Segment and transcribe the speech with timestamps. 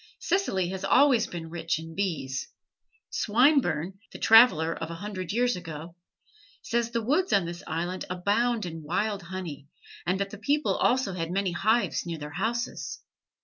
[0.17, 2.47] Sicily has always been rich in bees.
[3.11, 5.95] Swinburne (the traveler of a hundred years ago)
[6.63, 9.67] says the woods on this island abounded in wild honey,
[10.07, 13.01] and that the people also had many hives near their houses.